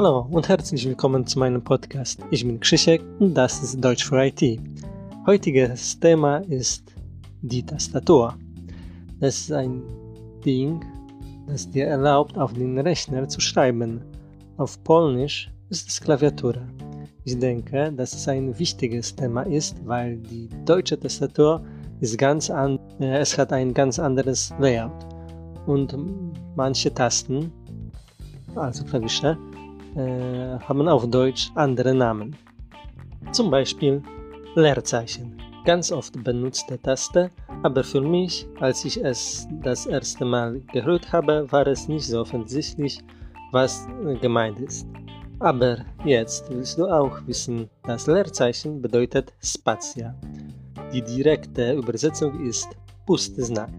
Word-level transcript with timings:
Hallo 0.00 0.28
und 0.30 0.48
herzlich 0.48 0.86
willkommen 0.86 1.26
zu 1.26 1.40
meinem 1.40 1.60
Podcast. 1.60 2.20
Ich 2.30 2.46
bin 2.46 2.60
Krzysiek 2.60 3.02
und 3.18 3.34
das 3.34 3.60
ist 3.64 3.82
Deutsch 3.82 4.04
für 4.04 4.24
IT. 4.26 4.60
Heutiges 5.26 5.98
Thema 5.98 6.36
ist 6.48 6.94
die 7.42 7.66
Tastatur. 7.66 8.38
Das 9.18 9.40
ist 9.40 9.52
ein 9.52 9.82
Ding, 10.44 10.80
das 11.48 11.68
dir 11.68 11.88
erlaubt, 11.88 12.38
auf 12.38 12.52
den 12.52 12.78
Rechner 12.78 13.26
zu 13.28 13.40
schreiben. 13.40 14.00
Auf 14.56 14.80
Polnisch 14.84 15.50
ist 15.68 15.88
es 15.88 16.00
Klaviatur. 16.00 16.54
Ich 17.24 17.36
denke, 17.36 17.92
dass 17.92 18.14
es 18.14 18.28
ein 18.28 18.56
wichtiges 18.56 19.16
Thema 19.16 19.42
ist, 19.42 19.84
weil 19.84 20.18
die 20.18 20.48
deutsche 20.64 20.96
Tastatur 21.00 21.60
ist 21.98 22.16
ganz 22.16 22.50
an, 22.50 22.78
äh, 23.00 23.18
es 23.18 23.36
hat 23.36 23.52
ein 23.52 23.74
ganz 23.74 23.98
anderes 23.98 24.54
Layout 24.60 24.92
und 25.66 25.92
manche 26.54 26.94
Tasten, 26.94 27.50
also 28.54 28.84
Klavische, 28.84 29.36
äh, 29.96 30.58
haben 30.60 30.88
auf 30.88 31.08
Deutsch 31.08 31.50
andere 31.54 31.94
Namen. 31.94 32.36
Zum 33.32 33.50
Beispiel 33.50 34.02
Leerzeichen, 34.54 35.36
ganz 35.64 35.92
oft 35.92 36.22
benutzte 36.24 36.80
Taste, 36.80 37.30
aber 37.62 37.84
für 37.84 38.00
mich, 38.00 38.46
als 38.60 38.84
ich 38.84 39.02
es 39.04 39.46
das 39.62 39.86
erste 39.86 40.24
Mal 40.24 40.60
gehört 40.72 41.12
habe, 41.12 41.46
war 41.50 41.66
es 41.66 41.88
nicht 41.88 42.06
so 42.06 42.20
offensichtlich, 42.20 43.00
was 43.52 43.86
gemeint 44.20 44.60
ist. 44.60 44.86
Aber 45.40 45.78
jetzt 46.04 46.50
willst 46.50 46.78
du 46.78 46.86
auch 46.86 47.18
wissen, 47.26 47.68
dass 47.84 48.06
Leerzeichen 48.06 48.82
bedeutet 48.82 49.32
Spatia. 49.40 50.14
Die 50.92 51.02
direkte 51.02 51.74
Übersetzung 51.74 52.44
ist 52.44 52.68
Pusteznak. 53.06 53.70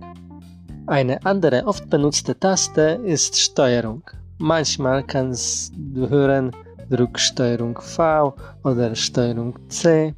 Eine 0.87 1.23
andere 1.25 1.65
oft 1.65 1.89
benutzte 1.89 2.39
Taste 2.39 2.99
ist 3.03 3.37
Steuerung. 3.37 4.03
Manchmal 4.41 5.03
kannst 5.03 5.73
du 5.75 6.09
hören, 6.09 6.51
drück 6.89 7.19
Steuerung 7.19 7.77
V 7.77 8.33
oder 8.63 8.95
Steuerung 8.95 9.53
C. 9.67 10.15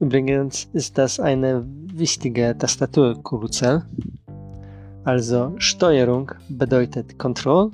Übrigens 0.00 0.68
ist 0.72 0.98
das 0.98 1.20
eine 1.20 1.64
wichtige 1.94 2.56
Tastaturkürzel. 2.58 3.84
Also 5.04 5.54
Steuerung 5.58 6.32
bedeutet 6.48 7.16
Control 7.16 7.70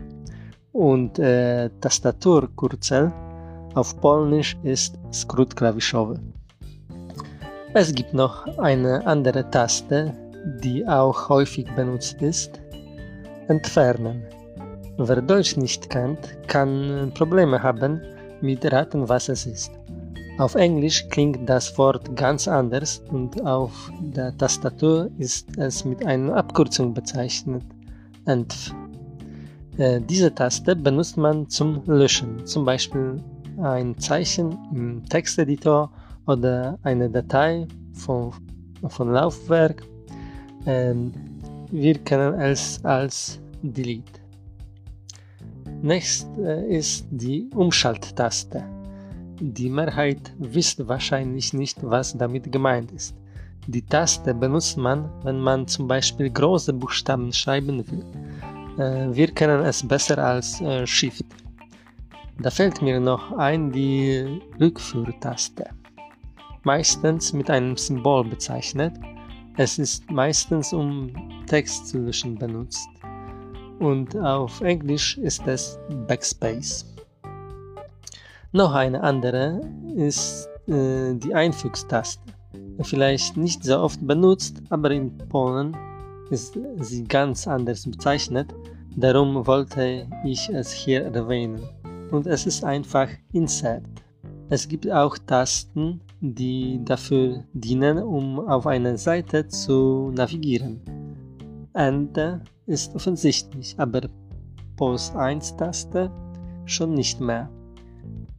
und 0.72 1.18
äh, 1.18 1.70
Tastaturkürzel 1.80 3.10
auf 3.74 3.98
Polnisch 4.02 4.58
ist 4.64 4.98
Skrót. 5.12 5.54
Es 7.72 7.94
gibt 7.94 8.12
noch 8.12 8.46
eine 8.58 9.04
andere 9.06 9.50
Taste, 9.50 10.12
die 10.62 10.86
auch 10.86 11.30
häufig 11.30 11.66
benutzt 11.74 12.20
ist. 12.20 12.60
Entfernen. 13.48 14.22
Wer 14.96 15.20
Deutsch 15.20 15.56
nicht 15.56 15.90
kennt, 15.90 16.20
kann 16.46 17.10
Probleme 17.14 17.60
haben 17.60 18.00
mit 18.40 18.64
raten, 18.72 19.08
was 19.08 19.28
es 19.28 19.44
ist. 19.44 19.72
Auf 20.38 20.54
Englisch 20.54 21.08
klingt 21.08 21.48
das 21.48 21.76
Wort 21.78 22.14
ganz 22.14 22.46
anders 22.46 23.02
und 23.10 23.44
auf 23.44 23.90
der 24.00 24.36
Tastatur 24.36 25.10
ist 25.18 25.48
es 25.58 25.84
mit 25.84 26.06
einer 26.06 26.36
Abkürzung 26.36 26.94
bezeichnet. 26.94 27.64
Entf. 28.26 28.72
Äh, 29.78 30.00
diese 30.00 30.32
Taste 30.32 30.76
benutzt 30.76 31.16
man 31.16 31.48
zum 31.48 31.82
Löschen, 31.86 32.46
zum 32.46 32.64
Beispiel 32.64 33.20
ein 33.60 33.98
Zeichen 33.98 34.56
im 34.72 35.04
Texteditor 35.08 35.90
oder 36.28 36.78
eine 36.84 37.10
Datei 37.10 37.66
von, 37.94 38.32
von 38.86 39.12
Laufwerk. 39.12 39.82
Äh, 40.66 40.94
wir 41.72 41.98
kennen 41.98 42.40
es 42.40 42.84
als 42.84 43.40
Delete. 43.60 44.23
Nächst 45.84 46.26
äh, 46.38 46.78
ist 46.78 47.06
die 47.10 47.46
Umschalttaste. 47.54 48.64
Die 49.38 49.68
Mehrheit 49.68 50.32
wisst 50.38 50.88
wahrscheinlich 50.88 51.52
nicht, 51.52 51.76
was 51.82 52.16
damit 52.16 52.50
gemeint 52.50 52.90
ist. 52.92 53.14
Die 53.66 53.82
Taste 53.82 54.32
benutzt 54.32 54.78
man, 54.78 55.10
wenn 55.24 55.38
man 55.38 55.68
zum 55.68 55.86
Beispiel 55.86 56.30
große 56.30 56.72
Buchstaben 56.72 57.30
schreiben 57.34 57.84
will. 57.90 58.02
Äh, 58.78 59.14
wir 59.14 59.30
kennen 59.32 59.60
es 59.60 59.86
besser 59.86 60.16
als 60.16 60.58
äh, 60.62 60.86
Shift. 60.86 61.26
Da 62.40 62.48
fällt 62.48 62.80
mir 62.80 62.98
noch 62.98 63.32
ein 63.32 63.70
die 63.70 64.40
Rückführtaste. 64.58 65.66
Meistens 66.62 67.34
mit 67.34 67.50
einem 67.50 67.76
Symbol 67.76 68.24
bezeichnet. 68.24 68.94
Es 69.58 69.78
ist 69.78 70.10
meistens 70.10 70.72
um 70.72 71.12
Text 71.46 71.88
zu 71.88 71.98
löschen 71.98 72.36
benutzt 72.36 72.88
und 73.78 74.16
auf 74.16 74.60
Englisch 74.60 75.18
ist 75.18 75.46
es 75.46 75.78
Backspace. 76.06 76.86
Noch 78.52 78.72
eine 78.72 79.02
andere 79.02 79.60
ist 79.96 80.48
äh, 80.68 81.14
die 81.14 81.34
Einfügstaste. 81.34 82.22
Vielleicht 82.82 83.36
nicht 83.36 83.64
so 83.64 83.78
oft 83.78 84.04
benutzt, 84.06 84.62
aber 84.70 84.90
in 84.90 85.16
Polen 85.28 85.76
ist 86.30 86.58
sie 86.80 87.04
ganz 87.04 87.46
anders 87.46 87.84
bezeichnet. 87.84 88.54
Darum 88.96 89.46
wollte 89.46 90.06
ich 90.24 90.48
es 90.48 90.72
hier 90.72 91.04
erwähnen. 91.04 91.62
Und 92.10 92.26
es 92.26 92.46
ist 92.46 92.64
einfach 92.64 93.08
Insert. 93.32 93.84
Es 94.50 94.68
gibt 94.68 94.90
auch 94.90 95.18
Tasten, 95.26 96.00
die 96.20 96.80
dafür 96.84 97.44
dienen, 97.54 97.98
um 97.98 98.38
auf 98.38 98.66
eine 98.66 98.96
Seite 98.98 99.48
zu 99.48 100.12
navigieren. 100.14 100.80
Ende 101.72 102.40
ist 102.66 102.94
offensichtlich, 102.94 103.74
aber 103.78 104.02
Post 104.76 105.14
1-Taste 105.14 106.10
schon 106.66 106.94
nicht 106.94 107.20
mehr. 107.20 107.48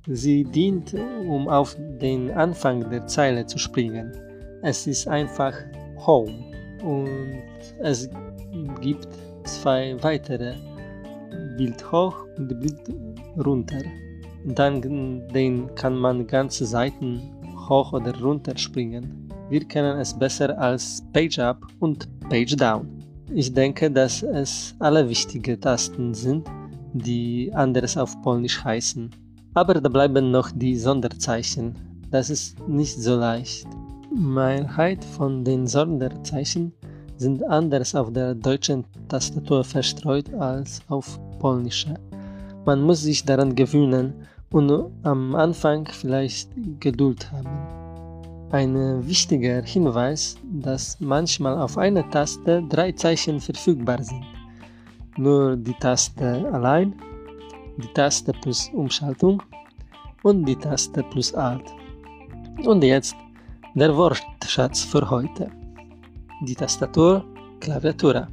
Sie 0.08 0.44
dient, 0.44 0.94
um 1.28 1.48
auf 1.48 1.76
den 2.02 2.32
Anfang 2.32 2.90
der 2.90 3.08
Zeile 3.08 3.46
zu 3.46 3.58
springen. 3.58 4.12
Es 4.62 4.86
ist 4.88 5.08
einfach 5.08 5.54
Home 6.06 6.34
und 6.84 7.44
es 7.80 8.10
gibt 8.82 9.08
zwei 9.44 9.96
weitere 10.04 10.56
Bild 11.58 11.92
hoch 11.92 12.26
und 12.38 12.60
Bild 12.60 12.82
runter. 13.46 13.82
Dann 14.46 14.82
den 15.34 15.74
kann 15.76 15.96
man 15.98 16.28
ganze 16.28 16.66
Seiten 16.66 17.22
hoch 17.68 17.94
oder 17.94 18.20
runter 18.22 18.56
springen. 18.58 19.28
Wir 19.50 19.64
kennen 19.66 20.00
es 20.00 20.18
besser 20.18 20.58
als 20.60 21.04
Page 21.14 21.40
Up 21.40 21.66
und 21.80 22.08
Page 22.30 22.56
Down. 22.56 23.05
Ich 23.34 23.54
denke, 23.54 23.90
dass 23.90 24.24
es 24.24 24.76
alle 24.80 25.10
wichtige 25.10 25.60
Tasten 25.60 26.14
sind, 26.14 26.48
die 26.94 27.52
anders 27.54 27.98
auf 27.98 28.22
Polnisch 28.22 28.64
heißen. 28.64 29.10
Aber 29.54 29.74
da 29.74 29.90
bleiben 29.90 30.32
noch 30.32 30.52
die 30.52 30.78
Sonderzeichen. 30.78 31.76
Das 32.12 32.30
ist 32.30 32.60
nicht 32.68 32.98
so 33.02 33.16
leicht. 33.16 33.68
Mehrheit 34.14 35.04
von 35.04 35.44
den 35.44 35.68
Sonderzeichen 35.68 36.74
sind 37.18 37.44
anders 37.44 37.96
auf 37.96 38.14
der 38.14 38.36
deutschen 38.36 38.86
Tastatur 39.08 39.64
verstreut 39.64 40.34
als 40.36 40.82
auf 40.88 41.20
polnischer. 41.40 41.96
Man 42.66 42.82
muss 42.82 43.02
sich 43.02 43.26
daran 43.26 43.56
gewöhnen 43.56 44.14
und 44.52 44.72
am 45.04 45.36
Anfang 45.36 45.88
vielleicht 45.88 46.50
Geduld 46.80 47.32
haben. 47.32 47.85
Ein 48.52 49.08
wichtiger 49.08 49.62
Hinweis, 49.64 50.36
dass 50.44 50.98
manchmal 51.00 51.60
auf 51.60 51.78
einer 51.78 52.10
Taste 52.10 52.64
drei 52.70 52.92
Zeichen 52.92 53.40
verfügbar 53.40 54.02
sind. 54.04 54.24
Nur 55.18 55.56
die 55.58 55.74
Taste 55.74 56.50
allein, 56.52 56.94
die 57.78 57.92
Taste 57.94 58.32
plus 58.34 58.70
Umschaltung 58.74 59.42
und 60.24 60.46
die 60.46 60.56
Taste 60.56 61.04
plus 61.04 61.34
Alt. 61.34 61.74
Und 62.66 62.84
jetzt 62.84 63.16
der 63.74 63.96
Wortschatz 63.96 64.84
für 64.84 65.10
heute. 65.10 65.52
Die 66.42 66.56
Tastatur 66.56 67.26
Klaviatura, 67.60 68.28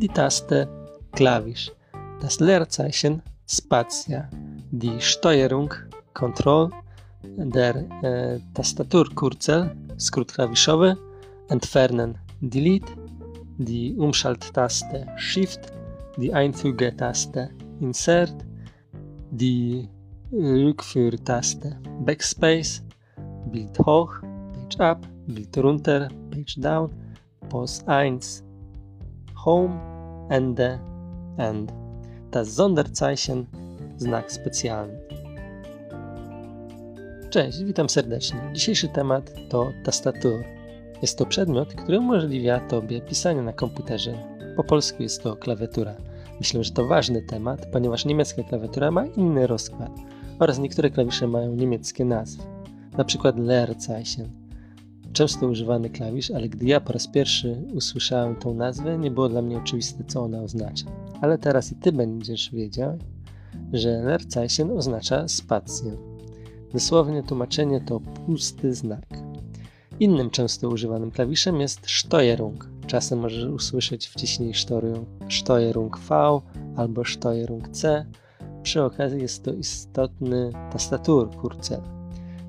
die 0.00 0.08
Taste 0.08 0.68
Klavisch, 1.12 1.70
das 2.20 2.40
Leerzeichen 2.40 3.22
Spatia, 3.46 4.28
die 4.70 5.00
Steuerung 5.00 5.72
Control 6.14 6.70
der 7.22 7.76
äh, 8.02 8.40
Tastaturkürzel, 8.54 9.76
Skrót 9.98 10.32
klawiszowy, 10.32 10.94
entfernen 11.48 12.18
Delete, 12.40 12.92
die 13.58 13.94
Umschalttaste 13.96 15.06
Shift, 15.16 15.60
die 16.16 16.32
Einfügetaste 16.32 17.50
Insert, 17.80 18.34
die 19.30 19.88
Rückführtaste 20.32 21.78
Backspace, 22.04 22.82
Bild 23.50 23.78
hoch, 23.80 24.14
Page 24.52 24.80
up, 24.80 25.06
Bild 25.26 25.56
runter, 25.58 26.08
Page 26.30 26.56
down, 26.56 26.90
Post 27.48 27.86
1, 27.88 28.44
Home, 29.44 29.78
Ende, 30.30 30.80
End. 31.36 31.72
Das 32.30 32.54
Sonderzeichen, 32.54 33.46
Znak 33.98 34.30
specjalny. 34.30 35.09
Cześć, 37.30 37.64
witam 37.64 37.88
serdecznie. 37.88 38.40
Dzisiejszy 38.52 38.88
temat 38.88 39.32
to 39.48 39.72
tastatur. 39.84 40.44
Jest 41.02 41.18
to 41.18 41.26
przedmiot, 41.26 41.74
który 41.74 41.98
umożliwia 41.98 42.60
Tobie 42.60 43.00
pisanie 43.00 43.42
na 43.42 43.52
komputerze. 43.52 44.18
Po 44.56 44.64
polsku 44.64 45.02
jest 45.02 45.22
to 45.22 45.36
klawiatura. 45.36 45.94
Myślę, 46.38 46.64
że 46.64 46.70
to 46.70 46.86
ważny 46.86 47.22
temat, 47.22 47.66
ponieważ 47.72 48.04
niemiecka 48.04 48.42
klawiatura 48.42 48.90
ma 48.90 49.06
inny 49.06 49.46
rozkład 49.46 49.90
oraz 50.38 50.58
niektóre 50.58 50.90
klawisze 50.90 51.26
mają 51.26 51.54
niemieckie 51.54 52.04
nazwy, 52.04 52.42
na 52.96 53.04
przykład 53.04 53.38
Leerzeichen. 53.38 54.28
Często 55.12 55.46
używany 55.46 55.90
klawisz, 55.90 56.30
ale 56.30 56.48
gdy 56.48 56.66
ja 56.66 56.80
po 56.80 56.92
raz 56.92 57.08
pierwszy 57.08 57.56
usłyszałem 57.74 58.36
tą 58.36 58.54
nazwę, 58.54 58.98
nie 58.98 59.10
było 59.10 59.28
dla 59.28 59.42
mnie 59.42 59.58
oczywiste, 59.58 60.04
co 60.04 60.22
ona 60.22 60.42
oznacza. 60.42 60.86
Ale 61.20 61.38
teraz 61.38 61.72
i 61.72 61.74
ty 61.74 61.92
będziesz 61.92 62.50
wiedział, 62.50 62.98
że 63.72 63.90
Leerzeichen 63.90 64.70
oznacza 64.70 65.28
spację. 65.28 66.09
Dosłownie 66.72 67.22
tłumaczenie 67.22 67.80
to 67.80 68.00
pusty 68.00 68.74
znak. 68.74 69.06
Innym 70.00 70.30
często 70.30 70.68
używanym 70.68 71.10
klawiszem 71.10 71.60
jest 71.60 71.90
Steuerung. 71.90 72.68
Czasem 72.86 73.18
możesz 73.18 73.44
usłyszeć 73.44 74.06
wciśnij 74.06 74.54
Steuerung 75.30 75.98
V 75.98 76.40
albo 76.76 77.04
Steuerung 77.04 77.68
C. 77.68 78.06
Przy 78.62 78.82
okazji 78.82 79.22
jest 79.22 79.44
to 79.44 79.52
istotny 79.52 80.52
tastaturkurcel. 80.72 81.80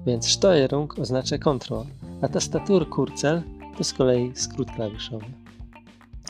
Więc 0.05 0.27
Steuerung 0.27 0.99
oznacza 0.99 1.37
kontrol, 1.37 1.85
a 2.21 2.27
tastaturkurcel 2.27 3.41
to 3.77 3.83
z 3.83 3.93
kolei 3.93 4.31
skrót 4.35 4.71
klawiszowy. 4.71 5.25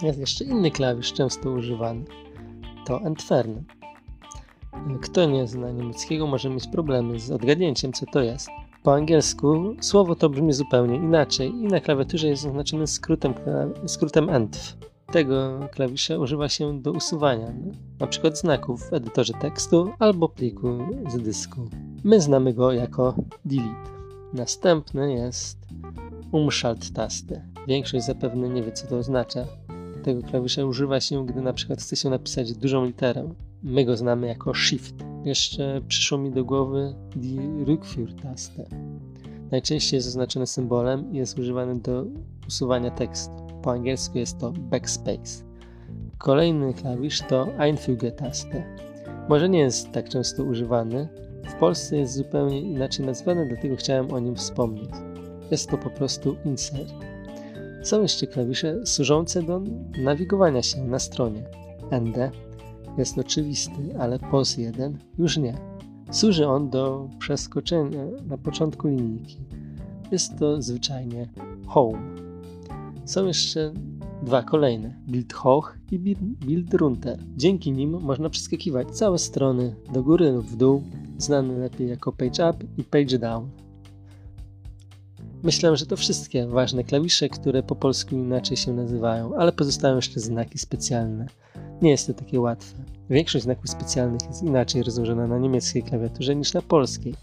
Jest 0.01 0.19
jeszcze 0.19 0.43
inny 0.43 0.71
klawisz 0.71 1.13
często 1.13 1.51
używany. 1.51 2.03
To 2.85 3.01
Entfernen. 3.01 3.63
Kto 5.01 5.25
nie 5.25 5.47
zna 5.47 5.71
niemieckiego 5.71 6.27
może 6.27 6.49
mieć 6.49 6.67
problemy 6.67 7.19
z 7.19 7.31
odgadnięciem 7.31 7.93
co 7.93 8.05
to 8.05 8.21
jest. 8.21 8.49
Po 8.83 8.93
angielsku 8.93 9.75
słowo 9.81 10.15
to 10.15 10.29
brzmi 10.29 10.53
zupełnie 10.53 10.95
inaczej 10.95 11.49
i 11.49 11.63
na 11.63 11.79
klawiaturze 11.79 12.27
jest 12.27 12.45
oznaczone 12.45 12.87
skrótem, 12.87 13.33
skrótem 13.85 14.29
ENTF. 14.29 14.77
Tego 15.11 15.59
klawisza 15.71 16.17
używa 16.17 16.49
się 16.49 16.81
do 16.81 16.91
usuwania 16.91 17.53
np. 17.99 18.31
znaków 18.35 18.89
w 18.89 18.93
edytorze 18.93 19.33
tekstu 19.33 19.91
albo 19.99 20.29
pliku 20.29 20.67
z 21.09 21.17
dysku. 21.23 21.69
My 22.03 22.21
znamy 22.21 22.53
go 22.53 22.71
jako 22.71 23.15
delete. 23.45 23.91
Następny 24.33 25.13
jest 25.13 25.57
Umschalt-Taste. 26.31 27.41
Większość 27.67 28.05
zapewne 28.05 28.49
nie 28.49 28.63
wie 28.63 28.71
co 28.71 28.87
to 28.87 28.97
oznacza. 28.97 29.45
Tego 30.03 30.21
klawisza 30.21 30.65
używa 30.65 30.99
się, 30.99 31.25
gdy 31.25 31.41
przykład 31.53 31.81
chce 31.81 31.95
się 31.95 32.09
napisać 32.09 32.53
dużą 32.53 32.85
literę. 32.85 33.29
My 33.63 33.85
go 33.85 33.97
znamy 33.97 34.27
jako 34.27 34.53
Shift. 34.53 34.95
Jeszcze 35.25 35.81
przyszło 35.87 36.17
mi 36.17 36.31
do 36.31 36.45
głowy 36.45 36.95
die 37.15 37.65
Rückführtaste. 37.65 38.65
Najczęściej 39.51 39.97
jest 39.97 40.07
oznaczony 40.07 40.47
symbolem 40.47 41.13
i 41.13 41.17
jest 41.17 41.39
używany 41.39 41.79
do 41.79 42.05
usuwania 42.47 42.91
tekstu. 42.91 43.33
Po 43.61 43.71
angielsku 43.71 44.17
jest 44.17 44.37
to 44.37 44.51
backspace. 44.51 45.43
Kolejny 46.17 46.73
klawisz 46.73 47.21
to 47.29 47.45
Einfüge-Taste. 47.45 48.63
Może 49.29 49.49
nie 49.49 49.59
jest 49.59 49.91
tak 49.91 50.09
często 50.09 50.43
używany. 50.43 51.07
W 51.43 51.53
Polsce 51.53 51.97
jest 51.97 52.13
zupełnie 52.13 52.61
inaczej 52.61 53.05
nazwany, 53.05 53.45
dlatego 53.47 53.75
chciałem 53.75 54.13
o 54.13 54.19
nim 54.19 54.35
wspomnieć. 54.35 54.91
Jest 55.51 55.69
to 55.69 55.77
po 55.77 55.89
prostu 55.89 56.35
insert. 56.45 56.93
Są 57.83 58.01
jeszcze 58.01 58.27
klawisze 58.27 58.85
służące 58.85 59.43
do 59.43 59.61
nawigowania 60.03 60.61
się 60.61 60.83
na 60.83 60.99
stronie. 60.99 61.43
ND 61.91 62.31
jest 62.97 63.17
oczywisty, 63.17 63.99
ale 63.99 64.19
POS 64.19 64.57
1 64.57 64.97
już 65.17 65.37
nie. 65.37 65.57
Służy 66.11 66.47
on 66.47 66.69
do 66.69 67.09
przeskoczenia 67.19 68.05
na 68.27 68.37
początku 68.37 68.87
linijki. 68.87 69.37
Jest 70.11 70.39
to 70.39 70.61
zwyczajnie 70.61 71.29
Home. 71.67 71.99
Są 73.05 73.27
jeszcze 73.27 73.73
dwa 74.23 74.43
kolejne, 74.43 74.95
Build 75.07 75.33
Hoch 75.33 75.77
i 75.91 75.99
Build 76.45 76.73
Runter. 76.73 77.19
Dzięki 77.37 77.71
nim 77.71 78.01
można 78.01 78.29
przeskakiwać 78.29 78.91
całe 78.91 79.17
strony 79.17 79.75
do 79.93 80.03
góry 80.03 80.31
lub 80.31 80.45
w 80.45 80.55
dół, 80.55 80.83
znane 81.17 81.57
lepiej 81.57 81.89
jako 81.89 82.11
Page 82.11 82.49
Up 82.49 82.65
i 82.77 82.83
Page 82.83 83.19
Down. 83.19 83.49
Myślę, 85.43 85.77
że 85.77 85.85
to 85.85 85.97
wszystkie 85.97 86.47
ważne 86.47 86.83
klawisze, 86.83 87.29
które 87.29 87.63
po 87.63 87.75
polsku 87.75 88.15
inaczej 88.15 88.57
się 88.57 88.73
nazywają, 88.73 89.35
ale 89.35 89.51
pozostają 89.51 89.95
jeszcze 89.95 90.19
znaki 90.19 90.57
specjalne. 90.57 91.25
Nie 91.81 91.89
jest 91.89 92.07
to 92.07 92.13
takie 92.13 92.39
łatwe. 92.39 92.80
Większość 93.11 93.43
znaków 93.43 93.69
specjalnych 93.69 94.21
jest 94.27 94.43
inaczej 94.43 94.83
rozłożona 94.83 95.27
na 95.27 95.37
niemieckiej 95.37 95.83
klawiaturze 95.83 96.35
niż 96.35 96.53
na 96.53 96.61
polskiej. 96.61 97.15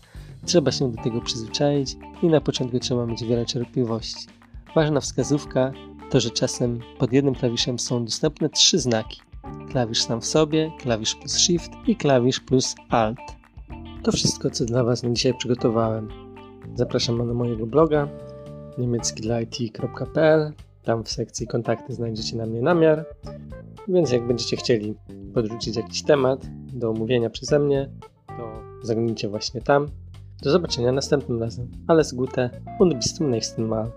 Trzeba 0.45 0.73
się 0.73 0.93
do 0.93 1.03
tego 1.03 1.21
przyzwyczaić 1.21 1.97
i 2.23 2.27
na 2.27 2.41
początku 2.41 2.79
trzeba 2.79 3.07
mieć 3.07 3.25
wiele 3.25 3.47
cierpliwości. 3.47 4.27
Ważna 4.75 5.01
wskazówka 5.01 5.73
to, 6.11 6.21
że 6.21 6.31
czasem 6.31 6.81
pod 6.99 7.13
jednym 7.13 7.35
klawiszem 7.35 7.79
są 7.79 8.05
dostępne 8.05 8.49
trzy 8.49 8.79
znaki. 8.79 9.21
Klawisz 9.71 10.03
sam 10.03 10.21
w 10.21 10.27
sobie, 10.27 10.73
klawisz 10.81 11.15
plus 11.15 11.37
Shift 11.37 11.71
i 11.87 11.97
klawisz 11.97 12.41
plus 12.41 12.75
Alt. 12.89 13.19
To 14.03 14.13
wszystko, 14.13 14.51
co 14.51 14.65
dla 14.65 14.85
Was 14.85 15.03
na 15.03 15.11
dzisiaj 15.11 15.35
przygotowałem. 15.39 16.09
Zapraszam 16.75 17.27
na 17.29 17.35
mojego 17.35 17.67
bloga 17.67 18.09
niemieckidlaIT.pl 18.79 20.53
Tam 20.83 21.05
w 21.05 21.11
sekcji 21.11 21.47
kontakty 21.47 21.95
znajdziecie 21.95 22.37
na 22.37 22.47
mnie 22.47 22.63
namiar. 22.63 23.07
Więc 23.89 24.13
jak 24.13 24.27
będziecie 24.27 24.57
chcieli 24.57 24.95
podrzucić 25.35 25.77
jakiś 25.77 26.03
temat 26.03 26.47
do 26.73 26.91
omówienia 26.91 27.31
przeze 27.31 27.59
mnie, 27.59 27.89
to 28.27 28.63
zaglądnijcie 28.83 29.29
właśnie 29.29 29.61
tam. 29.61 29.87
Do 30.43 30.51
zobaczenia 30.51 30.93
następnym 30.93 31.41
razem. 31.41 31.69
Alles 31.87 32.15
Gute 32.15 32.51
und 32.79 32.95
bis 32.95 33.15
zum 33.15 33.31
nächsten 33.31 33.69
Mal. 33.69 33.91